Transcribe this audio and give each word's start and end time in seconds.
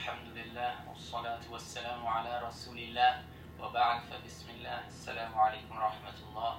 الحمد 0.00 0.28
لله 0.32 0.88
والصلاة 0.88 1.44
والسلام 1.52 2.06
على 2.06 2.32
رسول 2.48 2.78
الله 2.78 3.12
وبعد 3.60 4.00
فبسم 4.08 4.48
الله 4.56 4.88
السلام 4.88 5.32
عليكم 5.36 5.76
ورحمة 5.76 6.18
الله 6.24 6.52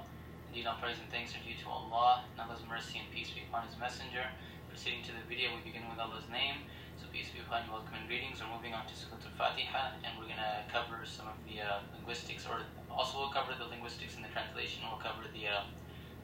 Indeed, 0.54 0.68
all 0.70 0.78
praise 0.78 1.02
and 1.02 1.10
thanks 1.10 1.34
are 1.34 1.42
due 1.42 1.58
to 1.58 1.68
Allah, 1.70 2.24
and 2.30 2.38
Allah's 2.38 2.62
mercy 2.70 3.02
and 3.02 3.10
peace 3.10 3.34
be 3.34 3.42
upon 3.50 3.66
His 3.66 3.78
Messenger. 3.82 4.30
Proceeding 4.70 5.02
to 5.10 5.12
the 5.18 5.26
video, 5.26 5.50
we 5.58 5.66
begin 5.66 5.90
with 5.90 5.98
Allah's 5.98 6.30
name. 6.30 6.70
So 7.02 7.10
peace 7.12 7.34
be 7.34 7.42
upon 7.42 7.66
you, 7.66 7.74
welcome 7.74 7.98
and 7.98 8.06
greetings. 8.06 8.38
We're 8.38 8.54
moving 8.54 8.78
on 8.78 8.86
to 8.86 8.94
Surah 8.94 9.18
Al-Fatiha, 9.18 10.06
and 10.06 10.14
we're 10.18 10.30
going 10.30 10.42
to 10.42 10.66
cover 10.70 11.02
some 11.10 11.26
of 11.26 11.38
the 11.50 11.66
uh, 11.66 11.82
linguistics, 11.98 12.46
or 12.46 12.62
also 12.94 13.18
we'll 13.18 13.34
cover 13.34 13.58
the 13.58 13.66
linguistics 13.66 14.14
in 14.14 14.22
the 14.22 14.30
translation. 14.30 14.86
We'll 14.86 15.02
cover 15.02 15.26
the 15.34 15.46
uh, 15.50 15.66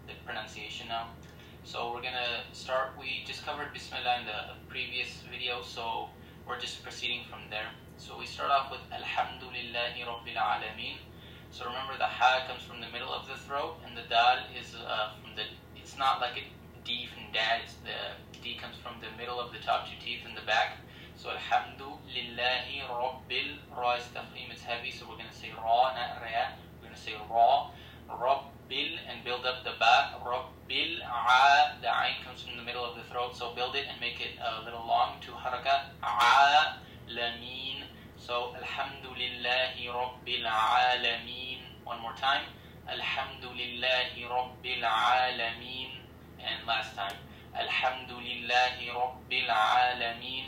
the 0.05 0.13
pronunciation 0.25 0.87
now. 0.93 1.09
So 1.63 1.93
we're 1.93 2.03
gonna 2.03 2.43
start. 2.51 2.91
We 2.99 3.23
just 3.25 3.45
covered 3.45 3.71
Bismillah 3.71 4.19
in 4.19 4.25
the 4.25 4.59
previous 4.67 5.23
video, 5.31 5.61
so 5.63 6.09
we're 6.48 6.58
just 6.58 6.82
proceeding 6.82 7.28
from 7.28 7.44
there. 7.52 7.68
So 8.00 8.16
we 8.16 8.24
start 8.24 8.48
off 8.48 8.72
with 8.72 8.80
Alhamdulillahi 8.88 10.00
Rabbil 10.00 10.40
Alameen. 10.40 10.96
So 11.52 11.68
remember 11.68 12.00
the 12.00 12.08
Ha 12.08 12.48
comes 12.48 12.64
from 12.64 12.80
the 12.80 12.88
middle 12.88 13.12
of 13.12 13.28
the 13.28 13.36
throat, 13.36 13.84
and 13.84 13.92
the 13.92 14.08
Dal 14.08 14.48
is 14.56 14.72
uh, 14.72 15.12
from 15.20 15.36
the. 15.36 15.44
It's 15.76 16.00
not 16.00 16.24
like 16.24 16.40
a 16.40 16.44
D 16.88 17.04
from 17.12 17.28
Dad. 17.36 17.68
It's 17.68 17.76
the 17.84 18.16
D 18.40 18.56
comes 18.56 18.80
from 18.80 18.96
the 19.04 19.12
middle 19.20 19.36
of 19.36 19.52
the 19.52 19.60
top 19.60 19.92
two 19.92 20.00
teeth 20.00 20.24
in 20.24 20.32
the 20.32 20.44
back. 20.48 20.80
So 21.16 21.28
Alhamdulillahi 21.36 22.86
Rabbil 22.88 23.60
Ra 23.76 24.00
is 24.00 24.08
tafkhim, 24.14 24.48
it's 24.48 24.62
heavy, 24.62 24.92
so 24.92 25.04
we're 25.04 25.20
gonna 25.20 25.34
say 25.34 25.52
Ra, 25.52 25.92
not 25.92 26.22
Ra. 26.24 26.56
We're 26.80 26.88
gonna 26.88 26.96
say 26.96 27.12
Ra. 27.28 27.68
Rabbil 28.08 28.96
and 29.04 29.24
build 29.24 29.44
up 29.44 29.64
the 29.64 29.76
ba. 29.76 30.16
Rabbil 30.24 31.00
a. 31.02 31.80
The 31.82 31.90
ain 31.92 32.24
comes 32.24 32.40
from 32.40 32.56
the 32.56 32.64
middle 32.64 32.84
of 32.84 32.96
the 32.96 33.04
throat, 33.18 33.36
so 33.36 33.52
build 33.52 33.74
it 33.74 33.84
and 33.90 34.00
make 34.00 34.20
it 34.20 34.38
a 34.38 34.64
little 34.64 34.86
long 34.86 35.18
to 35.20 35.32
harakat. 35.32 35.90
A 36.04 36.78
lameen. 37.10 37.82
So 38.16 38.54
Alhamdulillahi 38.54 39.90
Rabbil 39.90 40.46
alameen. 40.46 41.58
One 41.82 42.00
more 42.00 42.14
time. 42.14 42.46
Alhamdulillahi 42.86 44.22
Rabbil 44.22 44.84
alameen. 44.86 45.90
And 46.38 46.64
last 46.64 46.94
time. 46.94 47.16
Alhamdulillahi 47.56 48.86
Rabbil 48.86 49.48
alameen. 49.50 50.46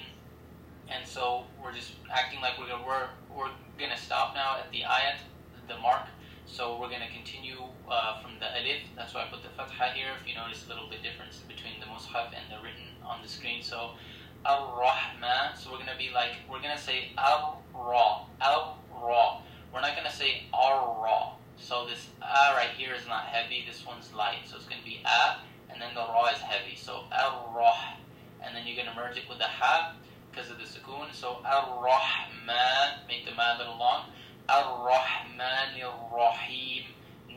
And 0.89 1.05
so 1.05 1.47
we're 1.61 1.73
just 1.73 1.95
acting 2.13 2.41
like 2.41 2.57
we're 2.57 2.71
we're, 2.87 3.09
we're 3.37 3.51
gonna 3.81 3.99
stop 3.99 4.35
now 4.35 4.59
at 4.59 4.71
the 4.71 4.83
ayat, 4.83 5.19
the 5.67 5.77
mark. 5.79 6.07
So 6.53 6.77
we're 6.81 6.89
going 6.89 7.07
to 7.07 7.15
continue 7.15 7.63
uh, 7.89 8.21
from 8.21 8.33
the 8.41 8.51
alif. 8.59 8.83
That's 8.97 9.15
why 9.15 9.23
I 9.23 9.29
put 9.31 9.43
the 9.45 9.51
fatha 9.51 9.95
here. 9.95 10.11
If 10.21 10.29
you 10.29 10.35
notice 10.35 10.67
a 10.67 10.69
little 10.69 10.91
bit 10.91 11.01
difference 11.01 11.39
between 11.47 11.79
the 11.79 11.87
mushaf 11.87 12.35
and 12.35 12.43
the 12.51 12.59
written 12.59 12.91
on 13.07 13.23
the 13.23 13.29
screen. 13.29 13.63
So 13.63 13.93
ar-rahman. 14.45 15.55
So 15.57 15.71
we're 15.71 15.79
going 15.79 15.95
to 15.95 15.97
be 15.97 16.11
like, 16.13 16.43
we're 16.51 16.61
going 16.61 16.77
to 16.77 16.83
say 16.83 17.13
ar-ra, 17.17 18.27
ar-ra. 18.43 19.41
We're 19.73 19.81
not 19.81 19.95
going 19.95 20.11
to 20.11 20.13
say 20.13 20.43
ar-ra. 20.53 21.39
So 21.57 21.87
this 21.87 22.09
a 22.21 22.53
right 22.59 22.75
here 22.77 22.95
is 22.95 23.07
not 23.07 23.27
heavy. 23.27 23.65
This 23.65 23.87
one's 23.87 24.13
light. 24.13 24.43
So 24.45 24.57
it's 24.57 24.67
going 24.67 24.83
to 24.83 24.87
be 24.87 25.01
a, 25.07 25.39
and 25.71 25.81
then 25.81 25.95
the 25.95 26.03
ra 26.03 26.35
is 26.35 26.41
heavy. 26.43 26.75
So 26.75 27.05
ar-rah. 27.13 27.95
And 28.43 28.57
then 28.57 28.67
you're 28.67 28.77
going 28.77 28.91
to 28.91 28.95
merge 29.01 29.17
it 29.17 29.29
with 29.29 29.39
the 29.39 29.45
ha 29.45 29.95
because 30.33 30.51
of 30.51 30.59
the 30.59 30.65
sukoon. 30.65 31.15
So 31.15 31.39
ar-rahman. 31.47 33.07
Make 33.07 33.25
the 33.25 33.35
ma 33.39 33.57
a 33.57 33.59
little 33.59 33.79
long. 33.79 34.11
Ar-Rahman 34.51 35.79
Ar-Rahim. 35.81 36.83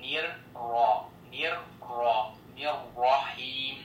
Near 0.02 0.34
Ra. 0.56 1.06
Near 1.32 1.60
Ra. 1.80 2.34
Near 2.58 2.74
Rahim. 2.98 3.78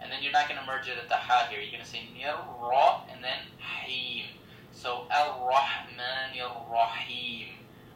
And 0.00 0.10
then 0.10 0.20
you're 0.20 0.32
not 0.32 0.48
going 0.48 0.58
to 0.58 0.66
merge 0.66 0.88
it 0.88 0.98
at 0.98 1.08
the 1.08 1.14
Ha 1.14 1.46
here. 1.48 1.60
You're 1.60 1.70
going 1.70 1.84
to 1.84 1.88
say 1.88 2.08
near 2.12 2.34
Ra 2.34 3.04
and 3.12 3.22
then 3.22 3.38
Him. 3.86 4.26
So 4.72 5.06
al-Rahmanir-Rahim. 5.10 7.46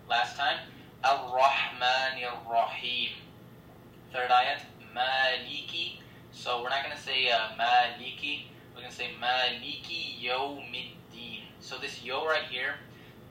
Last 0.08 0.36
time. 0.36 0.58
al-Rahmanir-Rahim. 1.02 3.10
Third 4.12 4.30
ayat. 4.30 4.60
Maliki. 4.94 5.98
So 6.30 6.62
we're 6.62 6.70
not 6.70 6.84
going 6.84 6.96
to 6.96 7.02
say 7.02 7.28
uh, 7.28 7.48
Maliki. 7.58 8.44
We're 8.72 8.82
going 8.82 8.92
to 8.92 8.96
say 8.96 9.10
Maliki 9.20 10.22
Yawmiddin. 10.22 11.42
So 11.58 11.76
this 11.76 12.04
Yo 12.04 12.25
right 12.25 12.44
here 12.48 12.78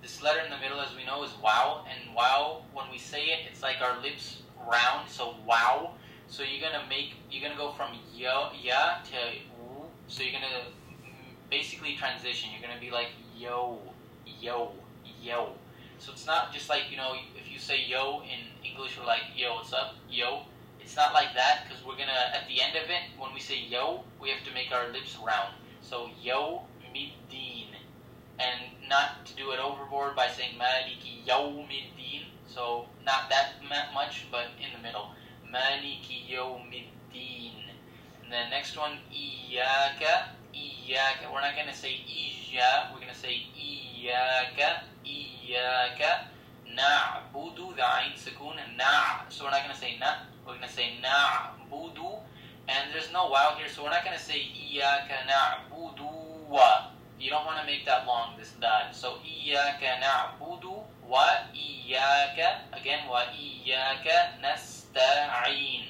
this 0.05 0.21
letter 0.21 0.39
in 0.41 0.51
the 0.51 0.59
middle, 0.59 0.79
as 0.79 0.95
we 0.95 1.03
know, 1.03 1.23
is 1.23 1.31
wow. 1.41 1.83
And 1.89 2.13
wow, 2.13 2.61
when 2.73 2.85
we 2.91 2.99
say 2.99 3.23
it, 3.23 3.39
it's 3.51 3.63
like 3.63 3.77
our 3.81 3.99
lips 4.03 4.43
round. 4.71 5.09
So 5.09 5.33
wow. 5.47 5.93
So 6.27 6.43
you're 6.43 6.61
gonna 6.61 6.85
make, 6.88 7.13
you're 7.31 7.41
gonna 7.41 7.59
go 7.59 7.71
from 7.71 7.97
yo, 8.13 8.51
ya 8.61 9.01
to 9.09 9.17
woo. 9.57 9.85
So 10.05 10.21
you're 10.21 10.33
gonna 10.33 10.69
basically 11.49 11.95
transition. 11.95 12.51
You're 12.53 12.61
gonna 12.61 12.79
be 12.79 12.91
like 12.91 13.09
yo, 13.35 13.79
yo, 14.25 14.73
yo. 15.23 15.53
So 15.97 16.11
it's 16.11 16.27
not 16.27 16.53
just 16.53 16.69
like 16.69 16.83
you 16.91 16.97
know, 16.97 17.15
if 17.35 17.51
you 17.51 17.57
say 17.57 17.83
yo 17.88 18.21
in 18.21 18.45
English, 18.63 18.99
we're 18.99 19.07
like 19.07 19.23
yo, 19.35 19.55
what's 19.55 19.73
up, 19.73 19.95
yo. 20.07 20.44
It's 20.79 20.95
not 20.95 21.13
like 21.13 21.33
that 21.33 21.65
because 21.67 21.83
we're 21.83 21.97
gonna 21.97 22.29
at 22.31 22.47
the 22.47 22.61
end 22.61 22.77
of 22.77 22.91
it, 22.91 23.09
when 23.17 23.33
we 23.33 23.39
say 23.39 23.57
yo, 23.57 24.03
we 24.21 24.29
have 24.29 24.44
to 24.45 24.53
make 24.53 24.71
our 24.71 24.88
lips 24.91 25.17
round. 25.25 25.55
So 25.81 26.11
yo 26.21 26.61
middin 26.94 27.54
and 28.40 28.90
not 28.90 29.25
to 29.25 29.35
do 29.35 29.51
it 29.51 29.59
overboard 29.59 30.16
by 30.16 30.28
saying 30.28 30.59
Maliki 30.59 31.25
Yawmiddin. 31.25 32.25
So 32.47 32.88
not 33.06 33.29
that 33.29 33.56
much, 33.94 34.28
but 34.31 34.47
in 34.59 34.75
the 34.75 34.81
middle. 34.81 35.12
Maliki 35.51 36.29
Yawmiddin. 36.29 37.51
And 38.24 38.31
then 38.31 38.50
next 38.50 38.78
one, 38.78 38.97
Iyaka, 39.12 40.29
Iyaka. 40.53 41.31
We're 41.34 41.41
not 41.41 41.56
going 41.56 41.68
to 41.68 41.75
say 41.75 42.00
Ija, 42.07 42.94
we're 42.94 43.00
going 43.00 43.13
to 43.13 43.19
say 43.19 43.44
Iyaka, 43.56 44.81
Iyaka. 45.06 46.25
Na'budu, 46.75 47.75
the 47.75 47.84
Ain 47.84 48.12
and 48.59 48.78
Na. 48.78 49.29
So 49.29 49.45
we're 49.45 49.51
not 49.51 49.62
going 49.63 49.74
to 49.74 49.79
say 49.79 49.97
Na, 49.97 50.25
we're 50.45 50.57
going 50.57 50.68
to 50.68 50.74
say 50.74 50.95
Na'budu. 51.01 52.19
And 52.68 52.91
there's 52.91 53.12
no 53.13 53.29
wow 53.29 53.56
here, 53.57 53.69
so 53.69 53.84
we're 53.84 53.91
not 53.91 54.03
going 54.03 54.18
to 54.18 54.24
say 54.24 54.41
Iyaka 54.41 55.24
Na'budu. 55.29 56.94
You 57.19 57.29
don't 57.29 57.45
want 57.45 57.59
to 57.59 57.65
make 57.65 57.85
that 57.85 58.05
long, 58.05 58.37
this 58.37 58.51
that. 58.59 58.95
So 58.95 59.17
إِيَّاكَ 59.23 59.81
نَعْبُدُ 59.81 60.83
وَإِيَّاكَ 61.09 62.37
Again, 62.73 62.99
وَإِيَّاكَ 63.09 64.41
نَسْتَعِينَ 64.43 65.85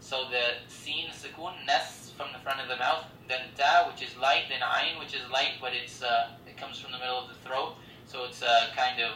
So 0.00 0.24
the 0.30 0.54
seen 0.68 1.08
sukun, 1.10 1.66
nas 1.66 2.02
from 2.16 2.32
the 2.32 2.38
front 2.38 2.60
of 2.60 2.68
the 2.68 2.76
mouth, 2.76 3.04
then 3.28 3.40
ta 3.56 3.90
which 3.90 4.06
is 4.06 4.16
light, 4.16 4.44
then 4.48 4.60
ayn 4.60 4.98
which 4.98 5.14
is 5.14 5.22
light, 5.30 5.58
but 5.60 5.72
it's 5.72 6.02
uh, 6.02 6.30
it 6.46 6.56
comes 6.56 6.78
from 6.78 6.92
the 6.92 6.98
middle 6.98 7.18
of 7.18 7.28
the 7.28 7.34
throat, 7.46 7.74
so 8.06 8.24
it's 8.24 8.42
uh, 8.42 8.68
kind 8.76 9.00
of 9.00 9.12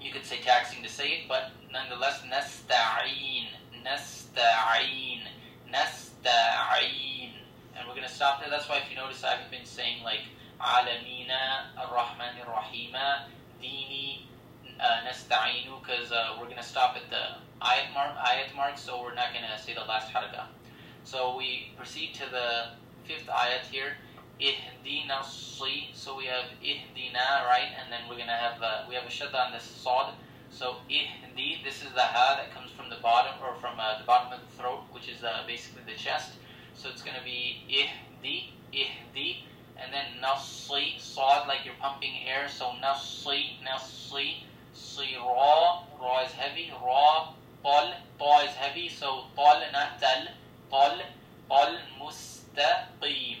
you 0.00 0.12
could 0.12 0.24
say 0.24 0.38
taxing 0.42 0.82
to 0.82 0.88
say 0.88 1.08
it, 1.12 1.28
but 1.28 1.52
nonetheless 1.72 2.22
nasta'in, 2.22 3.46
nasta'in, 3.84 5.22
nasta'in, 5.72 7.30
and 7.76 7.88
we're 7.88 7.94
gonna 7.94 8.08
stop 8.08 8.40
there. 8.40 8.50
That's 8.50 8.68
why 8.68 8.78
if 8.78 8.90
you 8.90 8.96
notice, 8.96 9.22
I've 9.24 9.50
been 9.50 9.64
saying 9.64 10.02
like 10.02 10.22
Alamina 10.62 11.74
Ar-Rahman 11.76 12.38
Ar-Rahim 12.46 12.94
Dini 13.60 14.22
Nasta'inu 14.78 15.82
because 15.82 16.12
uh, 16.12 16.36
we're 16.38 16.46
going 16.46 16.56
to 16.56 16.62
stop 16.62 16.96
at 16.96 17.10
the 17.10 17.42
ayat 17.60 17.92
mark, 17.92 18.14
ayat 18.16 18.54
mark, 18.54 18.78
so 18.78 19.02
we're 19.02 19.14
not 19.14 19.32
going 19.32 19.44
to 19.44 19.62
say 19.62 19.74
the 19.74 19.80
last 19.80 20.12
haraka. 20.12 20.46
So 21.04 21.36
we 21.36 21.72
proceed 21.76 22.14
to 22.14 22.30
the 22.30 22.78
fifth 23.04 23.26
ayat 23.26 23.66
here. 23.70 23.94
Ihdina 24.40 25.24
si. 25.24 25.90
So 25.92 26.16
we 26.16 26.26
have 26.26 26.46
ihdina, 26.62 27.44
right? 27.46 27.70
And 27.78 27.92
then 27.92 28.02
we're 28.08 28.16
going 28.16 28.30
to 28.30 28.38
have, 28.38 28.62
uh, 28.62 28.84
we 28.88 28.94
have 28.94 29.04
a 29.04 29.10
shadda 29.10 29.34
on 29.34 29.52
the 29.52 29.58
sad. 29.58 30.14
So 30.50 30.76
ihdi, 30.90 31.64
this 31.64 31.82
is 31.82 31.92
the 31.94 32.02
ha 32.02 32.36
that 32.38 32.54
comes 32.54 32.70
from 32.70 32.88
the 32.88 33.02
bottom, 33.02 33.34
or 33.42 33.54
from 33.56 33.78
uh, 33.78 33.98
the 33.98 34.04
bottom 34.04 34.32
of 34.32 34.40
the 34.40 34.62
throat, 34.62 34.82
which 34.92 35.08
is 35.08 35.24
uh, 35.24 35.42
basically 35.46 35.82
the 35.86 35.98
chest. 35.98 36.32
So 36.74 36.88
it's 36.88 37.02
going 37.02 37.16
to 37.16 37.24
be 37.24 37.62
ihdi, 37.68 38.50
ihdi. 38.72 39.42
And 39.76 39.92
then 39.92 40.20
nasi, 40.20 40.96
sad 40.98 41.48
like 41.48 41.64
you're 41.64 41.74
pumping 41.80 42.12
air, 42.26 42.48
so 42.48 42.72
nasi, 42.80 43.58
nasi, 43.64 44.44
si 44.72 45.16
ra, 45.16 45.82
ra 46.00 46.24
is 46.24 46.32
heavy, 46.32 46.72
ra, 46.82 47.32
tal, 47.62 47.94
ta 48.18 48.40
is 48.44 48.54
heavy, 48.54 48.88
so 48.88 49.24
tal 49.36 49.60
not 49.72 50.00
tal, 50.00 50.26
tal, 50.70 50.98
tal 51.48 51.78
mustaqim. 52.00 53.38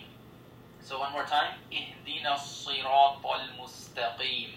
So 0.80 0.98
one 0.98 1.12
more 1.12 1.24
time, 1.24 1.54
ihdina 1.70 2.36
sirat 2.36 3.22
al 3.24 3.48
mustaqim. 3.60 4.50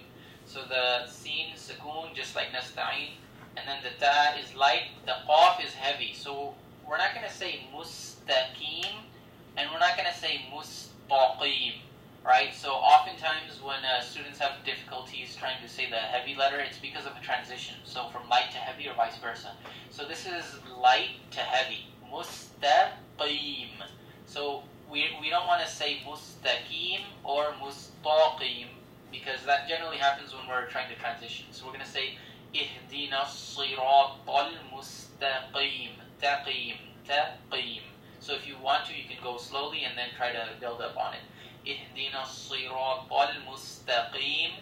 So 0.46 0.62
the 0.64 1.08
sin, 1.08 1.54
sukoon, 1.56 2.16
just 2.16 2.36
like 2.36 2.48
nasta'in, 2.48 3.18
and 3.58 3.68
then 3.68 3.84
the 3.84 3.92
ta 4.04 4.36
is 4.40 4.56
light, 4.56 4.90
the 5.06 5.16
qaf 5.28 5.64
is 5.64 5.74
heavy. 5.74 6.14
So 6.14 6.56
we're 6.88 6.98
not 6.98 7.14
going 7.14 7.28
to 7.28 7.34
say 7.34 7.66
mustaqim, 7.74 9.04
and 9.58 9.70
we're 9.72 9.80
not 9.80 9.98
going 9.98 10.12
to 10.12 10.18
say 10.18 10.42
mustaqim, 10.54 10.95
right? 12.25 12.55
So 12.55 12.71
oftentimes 12.71 13.61
when 13.63 13.85
uh, 13.85 14.03
students 14.03 14.39
have 14.39 14.65
difficulties 14.65 15.37
trying 15.37 15.61
to 15.63 15.69
say 15.69 15.89
the 15.91 15.97
heavy 15.97 16.35
letter, 16.35 16.61
it's 16.61 16.79
because 16.79 17.07
of 17.07 17.13
a 17.17 17.25
transition. 17.25 17.77
So 17.85 18.09
from 18.13 18.29
light 18.29 18.51
to 18.53 18.59
heavy 18.59 18.89
or 18.89 18.95
vice 18.95 19.19
versa. 19.19 19.53
So 19.91 20.07
this 20.07 20.27
is 20.27 20.45
light 20.79 21.17
to 21.33 21.41
heavy. 21.41 21.87
Mustaqim. 22.13 23.71
So 24.27 24.63
we, 24.91 25.07
we 25.21 25.31
don't 25.31 25.47
want 25.47 25.63
to 25.63 25.69
say 25.69 26.03
mustaqim 26.07 27.01
or 27.25 27.53
mustaqim. 27.63 28.67
because 29.11 29.45
that 29.45 29.69
generally 29.69 29.97
happens 29.97 30.33
when 30.35 30.47
we're 30.49 30.67
trying 30.67 30.89
to 30.89 30.97
transition. 30.97 31.47
So 31.51 31.67
we're 31.67 31.73
going 31.73 31.85
to 31.85 31.91
say 31.91 32.17
اهدنا 32.55 33.23
الصراط 33.23 34.29
المستقيم 34.29 35.93
تقيم 36.21 36.77
تقيم 37.09 37.83
So 38.25 38.35
if 38.35 38.47
you 38.47 38.57
want 38.63 38.87
to, 38.87 38.93
you 38.93 39.05
can 39.09 39.23
go 39.23 39.39
slowly 39.39 39.85
and 39.85 39.97
then 39.97 40.09
try 40.17 40.33
to 40.33 40.49
build 40.61 40.81
up 40.81 40.97
on 40.97 41.15
it. 41.15 41.21
اهدنا 41.67 42.23
الصراط 42.23 43.13
المستقيم 43.13 44.53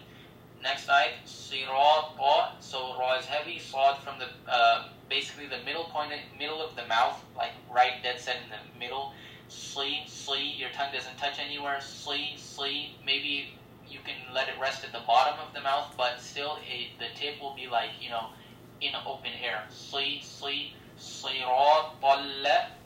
Next 0.61 0.89
ayat, 0.89 1.23
sirat, 1.23 2.59
so 2.59 2.99
ra 2.99 3.15
is 3.15 3.25
heavy, 3.25 3.59
sad 3.59 3.97
from 4.03 4.19
the, 4.19 4.27
uh, 4.45 4.89
basically 5.07 5.47
the 5.47 5.63
middle 5.63 5.85
point, 5.85 6.11
middle 6.37 6.61
of 6.61 6.75
the 6.75 6.85
mouth, 6.87 7.23
like 7.37 7.53
right 7.71 8.03
dead 8.03 8.19
set 8.19 8.35
in 8.43 8.49
the 8.49 8.77
middle. 8.77 9.13
Sli, 9.49 10.03
sli, 10.05 10.59
your 10.59 10.69
tongue 10.71 10.91
doesn't 10.91 11.17
touch 11.17 11.39
anywhere. 11.39 11.77
Sli, 11.79 12.35
sli, 12.35 12.89
maybe 13.05 13.53
you 13.87 13.99
can 14.03 14.33
let 14.33 14.49
it 14.49 14.55
rest 14.59 14.83
at 14.83 14.91
the 14.91 15.01
bottom 15.07 15.39
of 15.39 15.53
the 15.53 15.61
mouth, 15.61 15.93
but 15.95 16.19
still 16.19 16.59
it, 16.67 16.99
the 16.99 17.07
tip 17.17 17.41
will 17.41 17.55
be 17.55 17.67
like, 17.67 17.91
you 18.01 18.09
know, 18.09 18.27
in 18.81 18.91
open 19.07 19.31
air. 19.41 19.63
Sli, 19.71 20.19
sli, 20.19 20.71
sirat, 21.03 22.01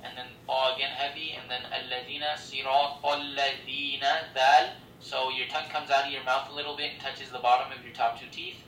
and 0.03 0.18
then 0.18 0.27
ta 0.47 0.75
again 0.75 0.91
heavy, 0.91 1.38
and 1.39 1.50
then 1.50 1.62
alladina, 1.71 2.35
sirat, 2.35 3.01
alladina, 3.01 4.33
dal, 4.33 4.69
so 5.00 5.30
your 5.30 5.47
tongue 5.47 5.69
comes 5.69 5.89
out 5.91 6.06
of 6.06 6.12
your 6.12 6.24
mouth 6.24 6.50
a 6.51 6.56
little 6.56 6.75
bit 6.77 6.91
and 6.94 7.01
touches 7.01 7.30
the 7.30 7.39
bottom 7.39 7.71
of 7.77 7.83
your 7.83 7.94
top 7.94 8.19
two 8.19 8.27
teeth. 8.31 8.63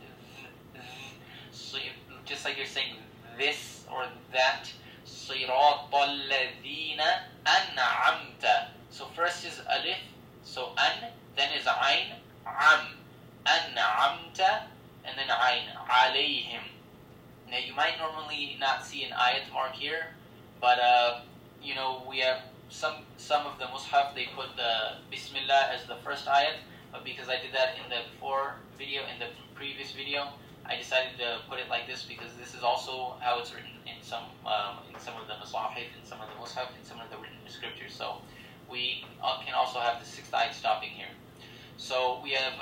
So 1.51 1.77
you, 1.77 1.91
just 2.25 2.43
like 2.43 2.57
you're 2.57 2.65
saying 2.65 2.95
this 3.37 3.85
or 3.91 4.07
that. 4.33 4.69
صراط 5.05 5.93
الذين 5.93 7.01
أنعمت. 7.45 8.67
So 8.89 9.05
first 9.15 9.45
is 9.45 9.61
alif, 9.69 9.97
so 10.43 10.73
an, 10.77 11.11
then 11.35 11.51
is 11.53 11.67
ain, 11.67 12.13
am, 12.45 12.97
أنعمت, 13.45 14.39
and 15.05 15.17
then 15.17 15.29
ain, 15.29 15.69
عليهم. 15.89 16.63
Now 17.50 17.58
you 17.58 17.74
might 17.74 17.98
normally 17.98 18.56
not 18.60 18.86
see 18.86 19.02
an 19.04 19.10
ayat 19.10 19.52
mark 19.52 19.72
here, 19.72 20.14
but 20.60 20.78
uh, 20.78 21.20
you 21.62 21.74
know 21.74 22.06
we 22.08 22.18
have 22.20 22.42
some 22.68 23.02
some 23.16 23.44
of 23.46 23.58
the 23.58 23.66
mushaf 23.66 24.14
they 24.14 24.28
put 24.36 24.54
the 24.56 25.02
Bismillah 25.10 25.74
as 25.74 25.84
the 25.86 25.96
first 26.06 26.26
ayat, 26.26 26.62
but 26.92 27.04
because 27.04 27.28
I 27.28 27.42
did 27.42 27.52
that 27.52 27.74
in 27.74 27.90
the 27.90 28.06
before 28.14 28.54
video, 28.78 29.02
in 29.12 29.18
the 29.18 29.34
previous 29.54 29.90
video, 29.90 30.28
I 30.64 30.76
decided 30.76 31.18
to 31.18 31.42
put 31.50 31.58
it 31.58 31.68
like 31.68 31.88
this 31.88 32.06
because 32.06 32.30
this 32.38 32.54
is 32.54 32.62
also 32.62 33.18
how 33.18 33.40
it's 33.40 33.52
written 33.52 33.74
in 33.82 33.98
some 34.00 34.30
um, 34.46 34.86
in 34.86 34.98
some 35.00 35.14
of 35.18 35.26
the 35.26 35.34
musahif, 35.34 35.90
in 35.98 36.06
some 36.06 36.20
of 36.20 36.28
the 36.30 36.38
mushaf, 36.38 36.70
in 36.78 36.84
some 36.86 37.00
of 37.00 37.10
the 37.10 37.16
written 37.16 37.42
scriptures. 37.48 37.92
So 37.92 38.22
we 38.70 39.04
can 39.44 39.54
also 39.54 39.80
have 39.80 39.98
the 39.98 40.06
sixth 40.06 40.30
ayat 40.30 40.54
stopping 40.54 40.90
here. 40.90 41.10
So 41.79 42.19
we 42.23 42.31
have 42.31 42.55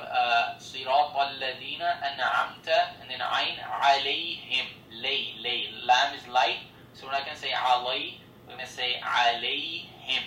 صراط 0.60 1.16
الذين 1.16 1.82
أنعمت 1.82 2.68
and 3.02 3.10
then 3.10 3.22
عين 3.22 3.60
عليهم 3.60 4.66
lay 5.02 5.36
lay 5.40 5.70
lam 5.84 6.14
is 6.16 6.28
light 6.28 6.60
so 6.94 7.06
we're 7.06 7.12
not 7.14 7.26
going 7.26 7.36
to 7.36 7.42
say 7.42 7.52
علي 7.54 8.18
we're 8.48 8.56
going 8.56 8.66
to 8.66 8.72
say 8.72 9.00
عليهم 9.02 10.24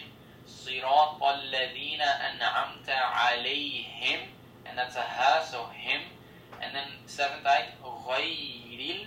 صراط 0.47 1.23
الذين 1.23 2.01
أنعمت 2.01 2.89
عليهم 2.89 4.21
and 4.67 4.79
that's 4.79 4.97
a 4.97 5.03
ha 5.03 5.43
so 5.43 5.67
him 5.67 6.03
and 6.63 6.75
then 6.75 6.89
seventh 7.07 7.45
ayat 7.45 7.75
غير 7.83 9.07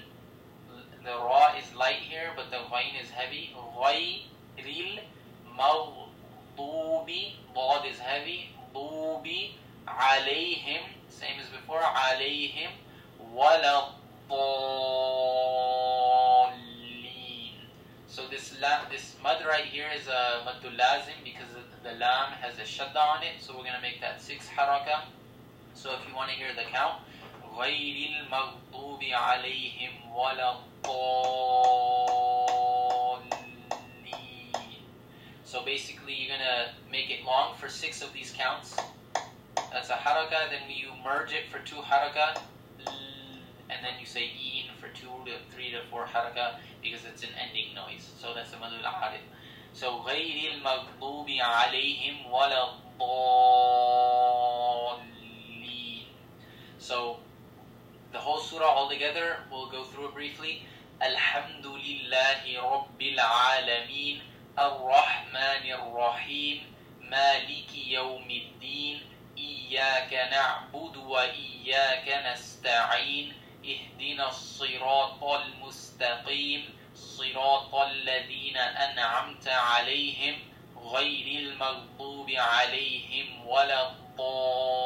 the 1.04 1.16
ra 1.16 1.56
is 1.56 1.74
light 1.74 2.04
here 2.04 2.32
but 2.36 2.52
the 2.52 2.60
ghain 2.70 2.96
is 3.02 3.10
heavy 3.10 3.56
غير 3.56 4.28
المغضوب 5.48 7.10
ضاد 7.56 7.86
is 7.86 8.00
heavy 8.00 8.50
ضوب 8.74 9.28
عليهم 9.88 10.82
same 11.10 11.40
as 11.40 11.50
before 11.50 11.82
عليهم 11.84 12.72
ولا 13.34 13.90
الضالين 14.30 14.80
so 18.08 18.28
this 18.28 18.54
la, 18.62 18.86
this 18.90 19.16
mud 19.24 19.44
right 19.48 19.66
here 19.66 19.90
is 19.96 20.08
a 20.08 20.42
maddul 20.46 20.76
lazim 20.78 21.24
because 21.24 21.48
the 21.84 21.92
lam 21.94 22.32
has 22.42 22.58
a 22.60 22.64
shadda 22.64 22.98
on 23.16 23.24
it 23.24 23.40
so 23.40 23.54
we're 23.54 23.64
going 23.64 23.76
to 23.76 23.82
make 23.82 24.00
that 24.02 24.22
six 24.22 24.48
haraka 24.48 25.02
so 25.74 25.94
if 25.94 26.00
you 26.08 26.16
want 26.16 26.30
to 26.30 26.36
hear 26.36 26.54
the 26.56 26.64
count 26.72 27.02
غير 27.58 28.10
المغضوب 28.10 29.04
عليهم 29.04 30.12
ولا 30.16 30.56
الضالين 30.56 31.70
so 35.44 35.64
basically 35.66 36.14
you're 36.14 36.38
going 36.38 36.40
to 36.40 36.70
make 36.92 37.10
it 37.10 37.26
long 37.26 37.56
for 37.56 37.68
six 37.70 38.02
of 38.02 38.14
these 38.14 38.32
counts 38.32 38.76
that's 39.74 39.90
a 39.90 39.94
haraka. 39.94 40.50
Then 40.50 40.70
you 40.70 40.92
merge 41.04 41.34
it 41.34 41.50
for 41.50 41.60
two 41.60 41.78
haraka, 41.78 42.40
and 43.70 43.84
then 43.84 44.00
you 44.00 44.06
say 44.06 44.26
in 44.26 44.74
for 44.80 44.88
two 44.90 45.24
to 45.26 45.40
three 45.52 45.72
to 45.72 45.82
four 45.90 46.06
haraka 46.06 46.60
because 46.82 47.06
it's 47.06 47.24
an 47.24 47.30
ending 47.40 47.74
noise. 47.76 48.10
So 48.20 48.34
that's 48.34 48.52
the 48.52 48.58
madul 48.58 48.84
arid. 48.84 49.22
So 49.74 50.04
غير 50.06 50.54
المغضوب 50.54 51.30
عليهم 51.30 52.26
ولا 52.32 52.70
الضالين. 53.00 53.76
So 56.80 57.20
the 58.12 58.18
whole 58.18 58.40
surah 58.40 58.66
altogether, 58.66 59.38
we'll 59.52 59.70
go 59.70 59.84
through 59.84 60.08
it 60.08 60.14
briefly. 60.14 60.64
الحمد 61.02 61.66
لله 61.66 62.44
رب 62.60 63.02
العالمين 63.02 64.22
الرحمن 64.60 65.72
الرحيم 65.72 66.74
مالك 67.02 67.76
يوم 67.88 68.28
الدين 68.32 69.02
إياك 69.75 70.31
نعبد 70.31 70.97
وإياك 70.97 72.09
نستعين 72.33 73.33
اهدنا 73.65 74.29
الصراط 74.29 75.25
المستقيم 75.25 76.75
صراط 76.95 77.75
الذين 77.75 78.57
أنعمت 78.57 79.49
عليهم 79.49 80.39
غير 80.77 81.39
المغضوب 81.41 82.31
عليهم 82.31 83.47
ولا 83.47 83.91
الضالين 83.91 84.85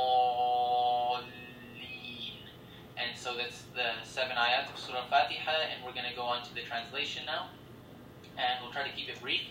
And 2.96 3.16
so 3.16 3.36
that's 3.36 3.62
the 3.74 3.92
seven 4.04 4.36
ayat 4.36 4.72
of 4.72 4.78
Surah 4.78 5.04
Fatiha 5.10 5.52
and 5.70 5.84
we're 5.84 5.92
going 5.92 6.08
to 6.08 6.16
go 6.16 6.22
on 6.22 6.42
to 6.48 6.54
the 6.54 6.62
translation 6.62 7.26
now 7.26 7.50
and 8.38 8.62
we'll 8.62 8.72
try 8.72 8.88
to 8.88 8.94
keep 8.96 9.10
it 9.10 9.20
brief. 9.20 9.42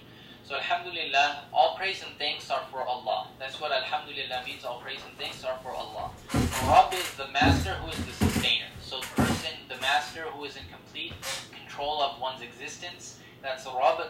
So 0.47 0.55
Alhamdulillah, 0.55 1.44
all 1.51 1.75
praise 1.75 2.01
and 2.07 2.17
thanks 2.17 2.49
are 2.49 2.63
for 2.71 2.79
Allah. 2.79 3.27
That's 3.38 3.59
what 3.59 3.73
Alhamdulillah 3.73 4.44
means, 4.45 4.63
all 4.63 4.79
praise 4.79 4.99
and 5.05 5.17
thanks 5.17 5.44
are 5.44 5.59
for 5.61 5.71
Allah. 5.71 6.09
Rabb 6.63 6.94
is 6.94 7.13
the 7.16 7.27
master 7.33 7.71
who 7.71 7.92
is 7.92 7.97
the 8.06 8.13
sustainer. 8.13 8.71
So 8.81 9.01
the 9.01 9.07
person, 9.23 9.51
the 9.68 9.75
master 9.81 10.21
who 10.21 10.45
is 10.45 10.56
in 10.56 10.63
complete 10.71 11.11
control 11.51 12.01
of 12.01 12.21
one's 12.21 12.42
existence, 12.42 13.19
that's 13.44 13.66
the 13.66 13.71
Rabb, 13.71 14.07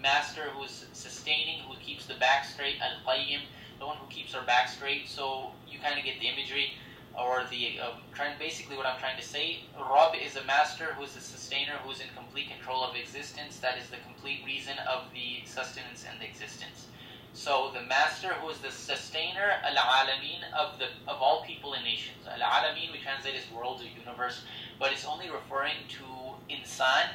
master 0.00 0.44
who 0.56 0.64
is 0.64 0.86
sustaining, 0.94 1.58
who 1.68 1.76
keeps 1.84 2.06
the 2.06 2.14
back 2.14 2.46
straight, 2.46 2.76
Al-Qayyim, 2.80 3.40
the 3.78 3.84
one 3.84 3.98
who 3.98 4.06
keeps 4.08 4.34
our 4.34 4.46
back 4.46 4.70
straight. 4.70 5.06
So 5.06 5.50
you 5.68 5.78
kind 5.78 5.98
of 5.98 6.06
get 6.06 6.18
the 6.20 6.28
imagery 6.28 6.72
or 7.18 7.44
the 7.50 7.80
uh, 7.80 7.92
trying 8.14 8.38
basically 8.38 8.76
what 8.76 8.86
I'm 8.86 8.98
trying 8.98 9.18
to 9.18 9.26
say. 9.26 9.60
Rabb 9.78 10.14
is 10.14 10.36
a 10.36 10.44
master 10.44 10.94
who 10.94 11.04
is 11.04 11.16
a 11.16 11.20
sustainer 11.20 11.72
who 11.82 11.90
is 11.90 12.00
in 12.00 12.08
complete 12.14 12.50
control 12.50 12.84
of 12.84 12.94
existence. 12.94 13.58
That 13.58 13.78
is 13.78 13.88
the 13.88 13.96
complete 14.04 14.40
reason 14.44 14.74
of 14.90 15.04
the 15.14 15.46
sustenance 15.46 16.04
and 16.08 16.20
the 16.20 16.26
existence. 16.26 16.88
So 17.32 17.70
the 17.74 17.82
master 17.82 18.32
who 18.34 18.48
is 18.48 18.58
the 18.58 18.70
sustainer, 18.70 19.60
al-alamin 19.62 20.40
of 20.58 20.78
the 20.78 20.86
of 21.06 21.20
all 21.20 21.44
people 21.44 21.74
and 21.74 21.84
nations. 21.84 22.26
Al-alamin 22.26 22.92
we 22.92 22.98
translate 22.98 23.34
as 23.34 23.50
world 23.52 23.80
or 23.80 23.84
universe, 23.84 24.42
but 24.78 24.92
it's 24.92 25.04
only 25.04 25.28
referring 25.30 25.84
to 26.00 26.04
insan, 26.48 27.08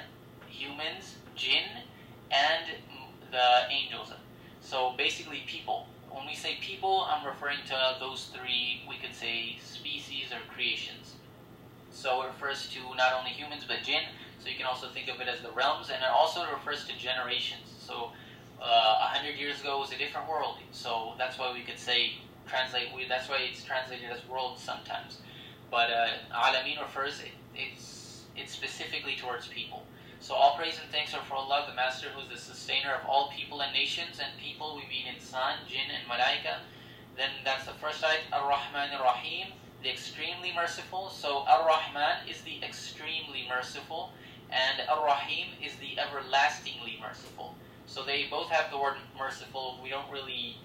humans, 0.47 1.15
jinn, 1.35 1.65
and 2.29 2.65
the 3.31 3.71
angels. 3.71 4.13
So 4.61 4.93
basically 4.97 5.43
people. 5.47 5.87
When 6.13 6.25
we 6.25 6.35
say 6.35 6.57
people, 6.61 7.07
I'm 7.09 7.25
referring 7.25 7.59
to 7.67 7.95
those 7.99 8.29
three, 8.35 8.83
we 8.87 8.97
could 8.97 9.15
say 9.15 9.57
species 9.63 10.31
or 10.31 10.39
creations. 10.53 11.15
So 11.91 12.23
it 12.23 12.27
refers 12.27 12.69
to 12.69 12.79
not 12.95 13.13
only 13.17 13.31
humans 13.31 13.63
but 13.67 13.83
jinn, 13.83 14.03
so 14.39 14.49
you 14.49 14.55
can 14.55 14.65
also 14.65 14.89
think 14.89 15.07
of 15.07 15.21
it 15.21 15.27
as 15.27 15.41
the 15.41 15.51
realms, 15.51 15.89
and 15.89 16.01
it 16.01 16.09
also 16.09 16.41
refers 16.51 16.85
to 16.87 16.97
generations. 16.97 17.69
So 17.79 18.11
uh, 18.59 18.65
a 18.65 18.67
uh, 18.67 19.07
hundred 19.07 19.37
years 19.37 19.61
ago 19.61 19.79
was 19.79 19.91
a 19.91 19.97
different 19.97 20.27
world, 20.27 20.57
so 20.71 21.13
that's 21.17 21.37
why 21.37 21.53
we 21.53 21.61
could 21.61 21.79
say 21.79 22.13
translate. 22.47 22.87
We, 22.95 23.07
that's 23.07 23.29
why 23.29 23.39
it's 23.49 23.63
translated 23.63 24.09
as 24.09 24.27
world 24.27 24.57
sometimes. 24.57 25.19
But 25.69 25.89
uh, 25.89 26.07
alamin 26.33 26.79
refers 26.81 27.21
it, 27.21 27.33
it's 27.55 28.25
it's 28.35 28.53
specifically 28.53 29.15
towards 29.15 29.47
people. 29.47 29.83
So 30.21 30.35
all 30.35 30.55
praise 30.55 30.77
and 30.79 30.89
thanks 30.91 31.15
are 31.15 31.23
for 31.25 31.33
Allah, 31.33 31.65
the 31.67 31.73
Master, 31.73 32.09
who 32.09 32.21
is 32.21 32.29
the 32.29 32.37
sustainer 32.37 32.93
of 32.93 33.09
all 33.09 33.33
people 33.35 33.61
and 33.61 33.73
nations. 33.73 34.21
And 34.21 34.29
people, 34.39 34.75
we 34.75 34.87
mean 34.87 35.09
insan, 35.09 35.65
jinn, 35.67 35.89
and 35.89 36.07
malaika. 36.07 36.61
Then 37.17 37.31
that's 37.43 37.65
the 37.65 37.73
first 37.81 38.03
ayat, 38.03 38.29
Ar-Rahman 38.31 38.93
Ar-Rahim, 38.93 39.47
the 39.81 39.89
extremely 39.89 40.53
merciful. 40.55 41.09
So 41.09 41.39
Ar-Rahman 41.49 42.29
is 42.29 42.41
the 42.41 42.63
extremely 42.63 43.47
merciful, 43.49 44.13
and 44.51 44.87
Ar-Rahim 44.87 45.57
is 45.57 45.73
the 45.77 45.97
everlastingly 45.97 46.99
merciful. 47.01 47.55
So 47.87 48.03
they 48.05 48.27
both 48.29 48.49
have 48.49 48.69
the 48.69 48.77
word 48.77 48.97
merciful. 49.17 49.79
We 49.81 49.89
don't 49.89 50.09
really 50.11 50.57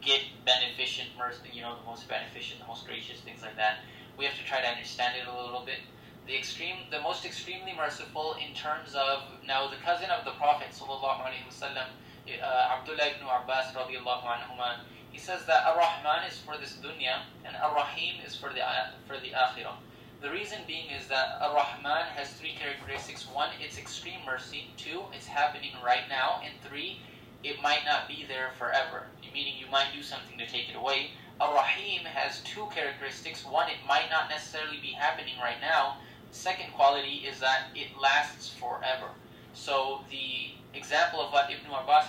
get 0.00 0.22
beneficent 0.46 1.18
beneficent, 1.18 1.52
you 1.52 1.62
know, 1.62 1.74
the 1.76 1.84
most 1.84 2.08
beneficent, 2.08 2.60
the 2.60 2.66
most 2.66 2.86
gracious, 2.86 3.20
things 3.20 3.42
like 3.42 3.56
that. 3.56 3.78
We 4.16 4.24
have 4.24 4.38
to 4.38 4.44
try 4.44 4.60
to 4.62 4.68
understand 4.68 5.16
it 5.20 5.26
a 5.26 5.34
little 5.34 5.66
bit. 5.66 5.82
The 6.30 6.38
extreme, 6.38 6.76
the 6.92 7.00
most 7.00 7.24
extremely 7.26 7.74
merciful 7.76 8.36
in 8.38 8.54
terms 8.54 8.94
of 8.94 9.24
now 9.44 9.66
the 9.66 9.82
cousin 9.82 10.10
of 10.10 10.24
the 10.24 10.30
Prophet 10.38 10.68
sallallahu 10.70 11.26
alaihi 11.26 11.42
wasallam, 11.50 11.90
uh, 12.30 12.78
Abdullah 12.78 13.18
ibn 13.18 13.26
Abbas 13.26 13.74
radiallahu 13.74 14.22
anhuma, 14.22 14.78
he 15.10 15.18
says 15.18 15.44
that 15.46 15.66
Ar-Rahman 15.66 16.30
is 16.30 16.38
for 16.38 16.56
this 16.56 16.78
dunya 16.78 17.26
and 17.44 17.56
Ar-Rahim 17.56 18.22
is 18.24 18.36
for 18.36 18.50
the 18.50 18.62
for 19.08 19.18
the 19.18 19.34
akhirah. 19.34 19.74
The 20.22 20.30
reason 20.30 20.60
being 20.68 20.90
is 20.90 21.08
that 21.08 21.42
Ar-Rahman 21.42 22.14
has 22.14 22.30
three 22.34 22.54
characteristics. 22.54 23.26
One, 23.26 23.50
it's 23.60 23.76
extreme 23.76 24.20
mercy. 24.24 24.70
Two, 24.76 25.02
it's 25.12 25.26
happening 25.26 25.72
right 25.84 26.06
now. 26.08 26.40
And 26.44 26.54
three, 26.62 27.00
it 27.42 27.60
might 27.60 27.82
not 27.84 28.06
be 28.06 28.24
there 28.28 28.52
forever, 28.56 29.06
meaning 29.34 29.54
you 29.58 29.66
might 29.66 29.90
do 29.92 30.00
something 30.04 30.38
to 30.38 30.46
take 30.46 30.68
it 30.70 30.76
away. 30.76 31.10
Ar-Rahim 31.40 32.04
has 32.04 32.38
two 32.42 32.68
characteristics. 32.72 33.44
One, 33.44 33.68
it 33.68 33.82
might 33.88 34.10
not 34.10 34.30
necessarily 34.30 34.78
be 34.80 34.92
happening 34.92 35.34
right 35.42 35.58
now. 35.60 35.96
Second 36.30 36.72
quality 36.72 37.26
is 37.28 37.40
that 37.40 37.68
it 37.74 37.88
lasts 38.00 38.54
forever. 38.54 39.08
So 39.52 40.00
the 40.10 40.52
example 40.74 41.20
of 41.20 41.32
what 41.32 41.50
Ibn 41.50 41.66
Abbas 41.70 42.06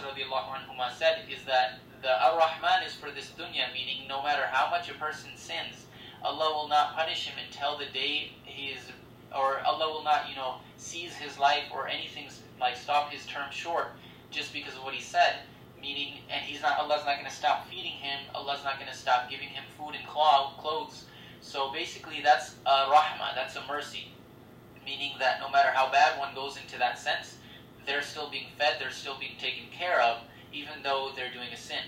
said 0.98 1.18
is 1.30 1.44
that 1.46 1.80
the 2.02 2.24
Ar-Rahman 2.24 2.84
is 2.86 2.94
for 2.94 3.12
this 3.12 3.32
dunya, 3.38 3.74
meaning 3.74 4.08
no 4.08 4.24
matter 4.24 4.46
how 4.52 4.70
much 4.70 4.90
a 4.90 4.94
person 4.94 5.32
sins, 5.36 5.86
Allah 6.24 6.54
will 6.54 6.68
not 6.68 6.96
punish 6.96 7.28
him 7.28 7.38
until 7.46 7.78
the 7.78 7.86
day 7.86 8.32
he 8.44 8.70
is, 8.70 8.80
or 9.36 9.60
Allah 9.62 9.92
will 9.92 10.04
not, 10.04 10.30
you 10.30 10.36
know, 10.36 10.56
seize 10.78 11.14
his 11.14 11.40
life 11.40 11.66
or 11.74 11.88
anything 11.88 12.28
like 12.60 12.78
stop 12.78 13.12
his 13.12 13.26
term 13.26 13.50
short 13.52 13.94
just 14.30 14.54
because 14.54 14.76
of 14.76 14.84
what 14.84 14.94
he 14.94 15.02
said. 15.02 15.42
Meaning, 15.82 16.20
and 16.30 16.46
he's 16.46 16.62
not, 16.62 16.78
Allah's 16.78 17.06
not 17.06 17.18
going 17.18 17.30
to 17.30 17.36
stop 17.36 17.68
feeding 17.68 17.98
him. 17.98 18.20
Allah's 18.36 18.64
not 18.64 18.78
going 18.78 18.92
to 18.92 18.98
stop 18.98 19.32
giving 19.32 19.50
him 19.50 19.64
food 19.78 19.96
and 19.96 20.06
clothes. 20.06 21.06
So 21.42 21.72
basically, 21.72 22.22
that's 22.24 22.56
a 22.66 22.86
rahmah, 22.90 23.36
that's 23.36 23.56
a 23.56 23.64
mercy. 23.68 24.08
Meaning 24.86 25.14
that 25.20 25.40
no 25.40 25.50
matter 25.50 25.70
how 25.72 25.92
bad 25.92 26.18
one 26.18 26.34
goes 26.34 26.58
into 26.58 26.78
that 26.80 26.98
sense, 26.98 27.38
they're 27.86 28.02
still 28.02 28.30
being 28.30 28.48
fed, 28.58 28.78
they're 28.80 28.92
still 28.92 29.18
being 29.20 29.38
taken 29.40 29.66
care 29.72 30.02
of, 30.02 30.20
even 30.54 30.84
though 30.84 31.12
they're 31.16 31.34
doing 31.34 31.50
a 31.54 31.58
sin. 31.58 31.84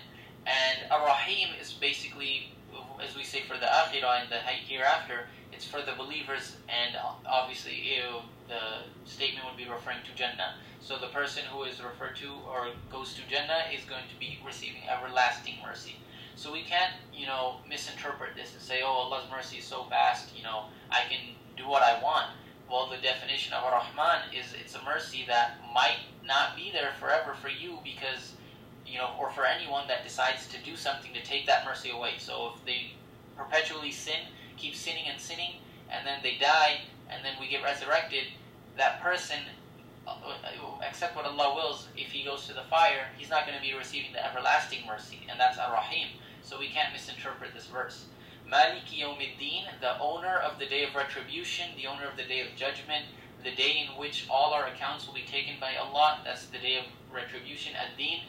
And 0.45 0.91
Ar-Rahim 0.91 1.49
is 1.59 1.73
basically 1.73 2.53
as 3.01 3.15
we 3.15 3.23
say 3.23 3.41
for 3.41 3.57
the 3.57 3.65
akhirah 3.65 4.21
and 4.21 4.29
the 4.29 4.37
hereafter, 4.37 5.27
it's 5.51 5.65
for 5.65 5.81
the 5.81 5.93
believers, 5.97 6.57
and 6.67 6.95
obviously 7.25 7.99
the 8.47 8.89
statement 9.05 9.45
would 9.45 9.57
be 9.57 9.69
referring 9.69 9.99
to 10.05 10.15
Jannah. 10.15 10.55
So 10.81 10.97
the 10.97 11.07
person 11.07 11.43
who 11.51 11.63
is 11.63 11.81
referred 11.81 12.15
to 12.17 12.29
or 12.47 12.69
goes 12.91 13.13
to 13.15 13.21
Jannah 13.29 13.65
is 13.73 13.85
going 13.85 14.03
to 14.09 14.19
be 14.19 14.39
receiving 14.45 14.81
everlasting 14.89 15.55
mercy. 15.63 15.95
So 16.35 16.51
we 16.51 16.63
can't, 16.63 16.93
you 17.13 17.25
know, 17.25 17.57
misinterpret 17.69 18.35
this 18.35 18.53
and 18.53 18.61
say, 18.61 18.81
oh, 18.83 18.87
Allah's 18.87 19.25
mercy 19.29 19.57
is 19.57 19.65
so 19.65 19.85
vast, 19.89 20.35
you 20.35 20.43
know, 20.43 20.65
I 20.89 21.01
can 21.09 21.19
do 21.55 21.67
what 21.67 21.83
I 21.83 22.01
want. 22.01 22.31
Well, 22.69 22.89
the 22.89 22.97
definition 22.97 23.53
of 23.53 23.63
Ar-Rahman 23.63 24.33
is 24.33 24.53
it's 24.59 24.75
a 24.75 24.83
mercy 24.83 25.25
that 25.27 25.57
might 25.73 25.99
not 26.25 26.55
be 26.55 26.71
there 26.71 26.93
forever 26.99 27.33
for 27.33 27.49
you 27.49 27.77
because 27.83 28.33
you 28.93 28.99
know, 28.99 29.09
or 29.19 29.31
for 29.31 29.45
anyone 29.45 29.87
that 29.87 30.03
decides 30.03 30.47
to 30.47 30.57
do 30.63 30.75
something 30.75 31.13
to 31.13 31.23
take 31.23 31.47
that 31.47 31.65
mercy 31.65 31.89
away. 31.89 32.13
So 32.19 32.53
if 32.55 32.65
they 32.65 32.93
perpetually 33.35 33.91
sin, 33.91 34.19
keep 34.57 34.75
sinning 34.75 35.05
and 35.11 35.19
sinning, 35.19 35.55
and 35.89 36.05
then 36.05 36.19
they 36.21 36.37
die, 36.39 36.81
and 37.09 37.25
then 37.25 37.33
we 37.39 37.47
get 37.47 37.63
resurrected, 37.63 38.25
that 38.77 39.01
person, 39.01 39.39
uh, 40.07 40.13
except 40.87 41.15
what 41.15 41.25
Allah 41.25 41.55
wills, 41.55 41.87
if 41.97 42.11
he 42.11 42.23
goes 42.23 42.45
to 42.47 42.53
the 42.53 42.63
fire, 42.69 43.07
he's 43.17 43.29
not 43.29 43.47
going 43.47 43.57
to 43.57 43.63
be 43.63 43.73
receiving 43.73 44.13
the 44.13 44.23
everlasting 44.23 44.85
mercy, 44.85 45.21
and 45.29 45.39
that's 45.39 45.57
Ar-Rahim. 45.57 46.09
So 46.43 46.59
we 46.59 46.67
can't 46.67 46.93
misinterpret 46.93 47.53
this 47.53 47.65
verse. 47.67 48.05
Maliki 48.49 48.99
Yawmiddin, 48.99 49.79
the 49.81 49.97
owner 49.99 50.37
of 50.37 50.59
the 50.59 50.65
day 50.65 50.83
of 50.83 50.93
retribution, 50.93 51.69
the 51.75 51.87
owner 51.87 52.05
of 52.05 52.17
the 52.17 52.23
day 52.23 52.41
of 52.41 52.55
judgment, 52.55 53.05
the 53.43 53.55
day 53.55 53.87
in 53.87 53.97
which 53.97 54.27
all 54.29 54.53
our 54.53 54.67
accounts 54.67 55.07
will 55.07 55.13
be 55.13 55.23
taken 55.23 55.55
by 55.59 55.75
Allah, 55.75 56.19
that's 56.23 56.45
the 56.47 56.59
day 56.59 56.77
of 56.77 56.85
retribution, 57.13 57.73
ad-din, 57.75 58.19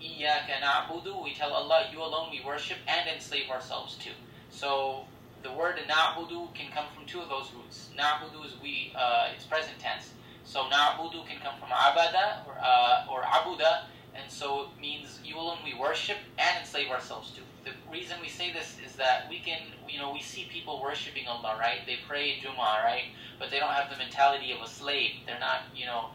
Iyaka 0.00 0.60
na'budu, 0.62 1.24
we 1.24 1.34
tell 1.34 1.52
Allah, 1.52 1.88
you 1.92 2.00
alone 2.00 2.30
we 2.30 2.40
worship 2.44 2.78
and 2.86 3.08
enslave 3.08 3.50
ourselves 3.50 3.96
to. 3.96 4.10
So 4.50 5.04
the 5.42 5.52
word 5.52 5.76
na'budu 5.88 6.54
can 6.54 6.70
come 6.72 6.86
from 6.94 7.04
two 7.06 7.20
of 7.20 7.28
those 7.28 7.50
roots. 7.52 7.90
Na'budu 7.98 8.46
is 8.46 8.52
we, 8.62 8.92
uh, 8.96 9.30
it's 9.34 9.44
present 9.44 9.78
tense. 9.78 10.12
So 10.44 10.64
na'budu 10.64 11.26
can 11.26 11.40
come 11.40 11.54
from 11.58 11.70
abada 11.70 12.46
or, 12.46 12.56
uh, 12.62 13.06
or 13.10 13.22
abuda, 13.22 13.84
and 14.14 14.30
so 14.30 14.62
it 14.62 14.80
means 14.80 15.20
you 15.24 15.36
alone 15.36 15.58
we 15.64 15.74
worship 15.74 16.18
and 16.38 16.58
enslave 16.60 16.90
ourselves 16.90 17.32
to 17.32 17.40
the 17.68 17.92
reason 17.92 18.16
we 18.20 18.28
say 18.28 18.52
this 18.52 18.76
is 18.84 18.96
that 18.96 19.26
we 19.28 19.38
can, 19.38 19.60
you 19.88 19.98
know, 19.98 20.12
we 20.12 20.20
see 20.20 20.46
people 20.50 20.80
worshiping 20.82 21.26
Allah, 21.26 21.56
right? 21.58 21.80
They 21.86 21.98
pray 22.06 22.38
Juma, 22.40 22.80
right? 22.84 23.04
But 23.38 23.50
they 23.50 23.58
don't 23.58 23.72
have 23.72 23.90
the 23.90 23.96
mentality 23.96 24.52
of 24.52 24.60
a 24.62 24.68
slave. 24.68 25.12
They're 25.26 25.38
not, 25.38 25.62
you 25.74 25.86
know, 25.86 26.06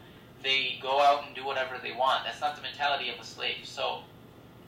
they 0.42 0.80
go 0.82 1.02
out 1.02 1.26
and 1.26 1.36
do 1.36 1.46
whatever 1.46 1.78
they 1.82 1.92
want. 1.92 2.26
That's 2.26 2.42
not 2.42 2.56
the 2.56 2.62
mentality 2.62 3.10
of 3.10 3.20
a 3.20 3.24
slave. 3.24 3.66
So 3.66 4.00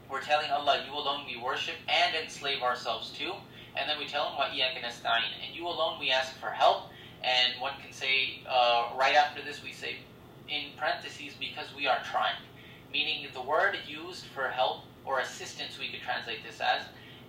we're 0.10 0.22
telling 0.22 0.50
Allah, 0.52 0.84
you 0.88 0.94
alone 0.94 1.26
we 1.28 1.42
worship 1.42 1.76
and 1.88 2.16
enslave 2.16 2.62
ourselves 2.62 3.12
too. 3.12 3.34
And 3.76 3.90
then 3.90 4.00
we 4.00 4.06
tell 4.06 4.30
him, 4.30 4.38
وَإِيَّاكَ 4.38 4.78
And 4.78 5.56
you 5.56 5.68
alone 5.68 6.00
we 6.00 6.12
ask 6.12 6.38
for 6.40 6.50
help. 6.50 6.92
And 7.24 7.60
one 7.60 7.74
can 7.84 7.92
say, 7.92 8.40
uh, 8.48 8.90
right 8.98 9.16
after 9.16 9.42
this 9.42 9.64
we 9.64 9.74
say, 9.74 9.98
in 10.48 10.78
parentheses, 10.78 11.34
because 11.40 11.68
we 11.76 11.88
are 11.88 12.00
trying. 12.10 12.36
Meaning 12.94 13.28
the 13.34 13.42
word 13.42 13.76
used 13.88 14.26
for 14.28 14.48
help 14.48 14.84
or 15.05 15.21
assistance, 15.21 15.79
we 15.79 15.89
could 15.89 16.01
translate 16.01 16.45
this 16.47 16.61
as, 16.61 16.83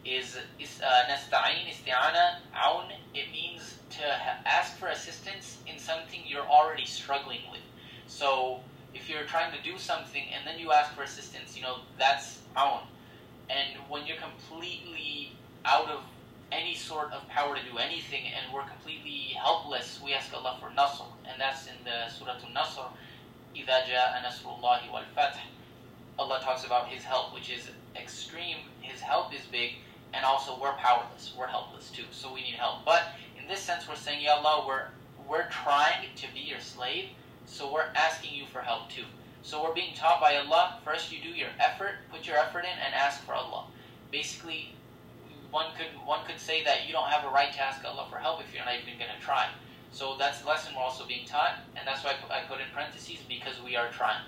is, 0.06 0.38
is 0.60 0.82
uh, 0.82 1.12
nasta'in, 1.12 1.68
isti'ana, 1.70 2.40
aun. 2.56 2.92
It 3.14 3.32
means 3.32 3.78
to 3.92 4.04
ask 4.48 4.78
for 4.78 4.88
assistance 4.88 5.58
in 5.68 5.78
something 5.78 6.22
you're 6.26 6.48
already 6.48 6.86
struggling 6.86 7.42
with. 7.52 7.62
So 8.08 8.62
if 8.94 9.10
you're 9.10 9.24
trying 9.24 9.52
to 9.52 9.62
do 9.64 9.78
something 9.78 10.24
and 10.36 10.46
then 10.46 10.60
you 10.60 10.72
ask 10.72 10.94
for 10.94 11.04
assistance, 11.04 11.56
you 11.56 11.62
know, 11.62 11.78
that's 11.98 12.40
aun. 12.56 12.84
And 13.50 13.80
when 13.90 14.06
you're 14.06 14.18
completely 14.18 15.34
out 15.66 15.90
of 15.90 16.02
any 16.52 16.76
sort 16.76 17.12
of 17.14 17.28
power 17.30 17.56
to 17.56 17.64
do 17.64 17.78
anything 17.78 18.26
and 18.26 18.54
we're 18.54 18.66
completely 18.66 19.36
helpless, 19.40 20.00
we 20.04 20.14
ask 20.14 20.34
Allah 20.34 20.58
for 20.60 20.70
nasr. 20.70 21.06
And 21.26 21.40
that's 21.40 21.68
in 21.68 21.76
the 21.86 22.10
Surah 22.10 22.40
Al-Nasr, 22.44 22.90
إِذَا 23.56 23.88
جَاءَ 23.88 24.24
نَصْرُ 24.24 24.48
اللَّهِ 24.60 24.90
وَالْفَتْحِ 24.92 25.40
Allah 26.19 26.41
talks 26.43 26.65
about 26.65 26.89
His 26.89 27.05
help, 27.05 27.35
which 27.35 27.51
is 27.51 27.71
extreme. 27.95 28.57
His 28.81 29.01
help 29.01 29.35
is 29.35 29.43
big, 29.51 29.73
and 30.15 30.25
also 30.25 30.59
we're 30.61 30.73
powerless. 30.73 31.35
We're 31.39 31.47
helpless 31.47 31.91
too, 31.91 32.05
so 32.11 32.33
we 32.33 32.43
need 32.43 32.55
help. 32.55 32.85
But 32.85 33.03
in 33.39 33.47
this 33.49 33.61
sense, 33.61 33.89
we're 33.89 33.97
saying, 33.97 34.23
Ya 34.23 34.37
Allah, 34.37 34.65
we're, 34.67 34.87
we're 35.29 35.49
trying 35.51 36.09
to 36.17 36.27
be 36.33 36.41
your 36.41 36.61
slave, 36.61 37.11
so 37.45 37.73
we're 37.73 37.89
asking 37.95 38.35
you 38.35 38.47
for 38.47 38.61
help 38.61 38.89
too. 38.91 39.05
So 39.43 39.63
we're 39.63 39.75
being 39.75 39.95
taught 39.95 40.21
by 40.21 40.37
Allah, 40.37 40.81
first 40.85 41.13
you 41.13 41.23
do 41.23 41.29
your 41.29 41.51
effort, 41.61 41.93
put 42.11 42.27
your 42.27 42.37
effort 42.37 42.61
in, 42.61 42.79
and 42.85 42.95
ask 42.95 43.23
for 43.25 43.35
Allah. 43.35 43.67
Basically, 44.11 44.73
one 45.51 45.67
could 45.77 45.87
one 46.07 46.25
could 46.27 46.41
say 46.41 46.65
that 46.65 46.87
you 46.87 46.93
don't 46.93 47.09
have 47.09 47.25
a 47.25 47.33
right 47.33 47.53
to 47.53 47.63
ask 47.63 47.85
Allah 47.85 48.09
for 48.11 48.19
help 48.19 48.41
if 48.41 48.53
you're 48.53 48.65
not 48.65 48.75
even 48.75 48.99
going 48.99 49.11
to 49.17 49.25
try. 49.25 49.49
So 49.93 50.17
that's 50.19 50.41
the 50.41 50.49
lesson 50.49 50.75
we're 50.75 50.83
also 50.83 51.07
being 51.07 51.27
taught, 51.27 51.61
and 51.77 51.87
that's 51.87 52.03
why 52.03 52.15
I 52.31 52.41
put 52.49 52.59
in 52.59 52.67
parentheses, 52.75 53.19
because 53.29 53.63
we 53.63 53.77
are 53.77 53.89
trying. 53.91 54.21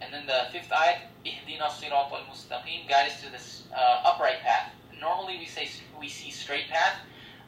And 0.00 0.12
then 0.12 0.26
the 0.26 0.52
fifth 0.52 0.70
ayat, 0.70 1.08
Ihdina 1.24 1.68
sirat 1.68 2.12
al-mustaqim, 2.12 2.88
guide 2.88 3.08
us 3.08 3.22
to 3.22 3.30
this 3.30 3.64
uh, 3.74 4.02
upright 4.04 4.40
path. 4.40 4.72
Normally 5.00 5.38
we 5.38 5.46
say 5.46 5.68
we 5.98 6.08
see 6.08 6.30
straight 6.30 6.68
path, 6.68 7.00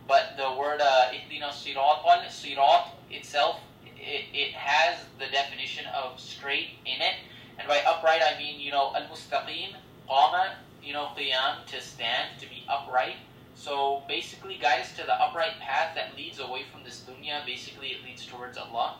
but 0.06 0.36
the 0.36 0.52
word 0.58 0.80
uh, 0.80 1.12
Ihdina 1.12 1.50
sirat 1.50 2.04
al-sirat 2.04 2.94
itself 3.10 3.60
it, 4.00 4.24
it 4.32 4.52
has 4.54 5.04
the 5.18 5.26
definition 5.26 5.86
of 5.94 6.18
straight 6.18 6.78
in 6.86 7.02
it. 7.02 7.14
And 7.58 7.66
by 7.66 7.80
upright, 7.86 8.22
I 8.22 8.38
mean, 8.38 8.60
you 8.60 8.70
know, 8.70 8.92
al-mustaqim, 8.94 9.74
qama, 10.08 10.54
you 10.82 10.92
know, 10.92 11.10
qiyam, 11.16 11.66
to 11.66 11.80
stand, 11.80 12.38
to 12.40 12.48
be 12.48 12.64
upright. 12.68 13.16
So 13.54 14.02
basically, 14.06 14.56
guide 14.60 14.80
us 14.80 14.96
to 14.96 15.02
the 15.04 15.20
upright 15.20 15.58
path 15.60 15.94
that 15.96 16.16
leads 16.16 16.38
away 16.38 16.62
from 16.72 16.84
this 16.84 17.02
dunya. 17.02 17.44
Basically, 17.44 17.88
it 17.88 18.04
leads 18.04 18.24
towards 18.24 18.56
Allah. 18.56 18.98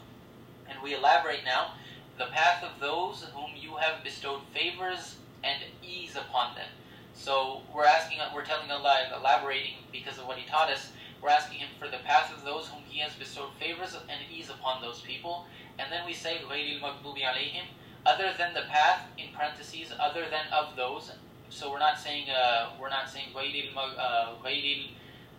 And 0.69 0.83
we 0.83 0.95
elaborate 0.95 1.45
now 1.45 1.73
the 2.18 2.26
path 2.26 2.64
of 2.64 2.80
those 2.80 3.26
whom 3.34 3.52
you 3.60 3.76
have 3.78 4.04
bestowed 4.04 4.42
favors 4.54 5.18
and 5.44 5.62
ease 5.82 6.16
upon 6.16 6.56
them. 6.56 6.70
So 7.14 7.62
we're 7.74 7.86
asking, 7.86 8.20
we're 8.34 8.46
telling 8.46 8.70
Allah, 8.72 9.10
elaborating 9.18 9.74
because 9.92 10.18
of 10.18 10.28
what 10.28 10.38
He 10.38 10.48
taught 10.50 10.70
us, 10.70 10.92
we're 11.22 11.30
asking 11.30 11.60
Him 11.60 11.70
for 11.80 11.88
the 11.88 12.00
path 12.06 12.34
of 12.36 12.44
those 12.44 12.68
whom 12.68 12.84
He 12.88 13.00
has 13.00 13.14
bestowed 13.14 13.54
favors 13.60 13.96
and 13.96 14.20
ease 14.32 14.50
upon 14.50 14.82
those 14.82 15.02
people. 15.02 15.46
And 15.80 15.92
then 15.92 16.06
we 16.06 16.14
say, 16.14 16.42
غَيْرِ 16.48 16.80
الْمَغْضُوبِ 16.80 17.18
عَلَيْهِمْ 17.18 17.66
Other 18.06 18.34
than 18.38 18.54
the 18.54 18.64
path, 18.70 19.08
in 19.18 19.34
parentheses, 19.34 19.94
other 20.00 20.26
than 20.30 20.46
of 20.52 20.76
those. 20.76 21.12
So 21.50 21.72
we're 21.72 21.80
not 21.80 21.98
saying, 22.00 22.30
uh, 22.30 22.72
we're 22.80 22.90
not 22.90 23.10
saying 23.10 23.28
غَيْرِ 23.34 23.74
الْغَيْرِ 23.74 24.90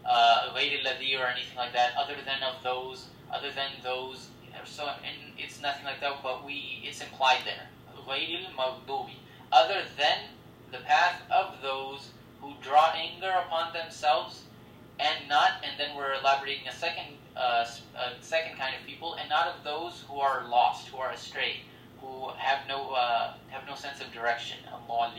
uh, 0.06 0.50
or 0.54 1.26
anything 1.26 1.56
like 1.56 1.72
that, 1.72 1.92
other 1.98 2.16
than 2.24 2.42
of 2.42 2.62
those, 2.62 3.08
other 3.32 3.50
than 3.50 3.70
those. 3.82 4.28
So, 4.64 4.86
and 4.86 5.38
it's 5.38 5.60
nothing 5.60 5.84
like 5.84 6.00
that, 6.00 6.22
but 6.22 6.44
we, 6.44 6.82
it's 6.84 7.00
implied 7.00 7.40
there. 7.44 7.68
غَيْرِ 8.08 8.46
الْمَغْضُوبِ 8.50 9.10
Other 9.52 9.82
than 9.96 10.18
the 10.72 10.78
path 10.78 11.22
of 11.30 11.60
those 11.62 12.08
who 12.40 12.52
draw 12.62 12.92
anger 12.92 13.32
upon 13.46 13.72
themselves 13.72 14.42
and 14.98 15.28
not, 15.28 15.52
and 15.62 15.78
then 15.78 15.96
we're 15.96 16.14
elaborating 16.14 16.66
a 16.68 16.72
second, 16.72 17.06
uh, 17.36 17.66
a 17.96 18.22
second 18.22 18.58
kind 18.58 18.74
of 18.78 18.86
people, 18.86 19.14
and 19.14 19.28
not 19.28 19.48
of 19.48 19.64
those 19.64 20.04
who 20.08 20.20
are 20.20 20.46
lost, 20.48 20.88
who 20.88 20.98
are 20.98 21.10
astray, 21.10 21.60
who 22.00 22.28
have 22.36 22.66
no, 22.68 22.90
uh, 22.90 23.34
have 23.48 23.66
no 23.66 23.74
sense 23.74 24.00
of 24.00 24.12
direction, 24.12 24.58
Allah 24.72 25.12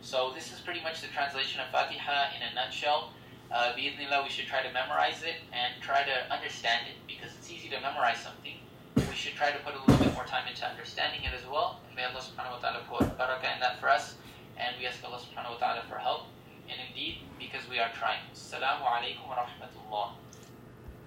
So 0.00 0.32
this 0.34 0.52
is 0.52 0.60
pretty 0.60 0.82
much 0.82 1.00
the 1.00 1.08
translation 1.08 1.60
of 1.60 1.68
Fatiha 1.68 2.36
in 2.36 2.42
a 2.42 2.54
nutshell. 2.54 3.12
Uh, 3.50 3.72
Bi'idhnillah, 3.76 4.24
we 4.24 4.30
should 4.30 4.46
try 4.46 4.62
to 4.62 4.72
memorize 4.72 5.22
it 5.22 5.36
and 5.52 5.80
try 5.82 6.02
to 6.04 6.32
understand 6.32 6.86
it 6.88 6.96
because 7.06 7.36
it's 7.36 7.50
easy 7.50 7.68
to 7.68 7.80
memorize 7.80 8.18
something. 8.18 8.56
we 8.97 9.13
should 9.13 9.37
try 9.37 9.51
to 9.51 9.59
put 9.61 9.75
a 9.75 9.79
little 9.85 10.03
bit 10.03 10.13
more 10.13 10.25
time 10.25 10.49
into 10.49 10.65
understanding 10.65 11.21
it 11.21 11.33
as 11.37 11.45
well. 11.45 11.79
And 11.85 11.95
may 11.95 12.03
Allah 12.09 12.17
subhanahu 12.17 12.57
wa 12.57 12.61
ta'ala 12.61 12.81
put 12.89 13.05
barakah 13.13 13.53
in 13.53 13.59
that 13.61 13.79
for 13.79 13.89
us. 13.89 14.17
And 14.57 14.73
we 14.81 14.87
ask 14.89 14.97
Allah 15.05 15.21
subhanahu 15.21 15.53
wa 15.53 15.61
ta'ala 15.61 15.85
for 15.85 16.01
help. 16.01 16.25
And 16.65 16.81
indeed, 16.89 17.21
because 17.37 17.61
we 17.69 17.77
are 17.77 17.93
trying. 17.93 18.25
Assalamu 18.33 18.81
alaikum 18.81 19.29
wa 19.29 19.45
rahmatullah. 19.45 20.17